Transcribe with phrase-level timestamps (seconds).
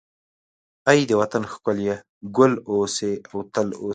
[0.91, 1.95] ای د وطن ښکليه،
[2.37, 3.89] ګل اوسې او تل اوسې